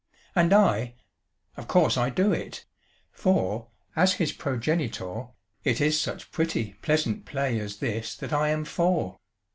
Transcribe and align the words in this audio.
And 0.35 0.51
I 0.51 0.95
of 1.57 1.67
course 1.67 1.95
I 1.95 2.09
do 2.09 2.33
it; 2.33 2.65
for, 3.11 3.67
as 3.95 4.13
his 4.13 4.31
progenitor, 4.31 5.27
It 5.63 5.79
is 5.79 6.01
such 6.01 6.31
pretty, 6.31 6.71
pleasant 6.81 7.25
play 7.25 7.59
as 7.59 7.77
this 7.77 8.15
that 8.15 8.33
I 8.33 8.49
am 8.49 8.65
for! 8.65 9.19